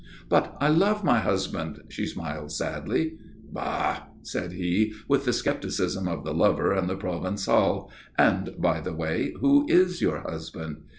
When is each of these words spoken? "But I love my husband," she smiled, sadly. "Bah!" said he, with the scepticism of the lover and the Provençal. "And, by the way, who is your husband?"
"But 0.29 0.57
I 0.59 0.67
love 0.67 1.03
my 1.03 1.19
husband," 1.19 1.83
she 1.89 2.07
smiled, 2.07 2.51
sadly. 2.51 3.19
"Bah!" 3.53 4.07
said 4.23 4.53
he, 4.53 4.95
with 5.07 5.25
the 5.25 5.31
scepticism 5.31 6.07
of 6.07 6.23
the 6.23 6.33
lover 6.33 6.71
and 6.73 6.89
the 6.89 6.97
Provençal. 6.97 7.87
"And, 8.17 8.55
by 8.57 8.81
the 8.81 8.93
way, 8.95 9.35
who 9.41 9.67
is 9.69 10.01
your 10.01 10.21
husband?" 10.21 10.77